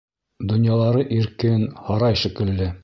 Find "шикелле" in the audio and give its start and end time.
2.25-2.77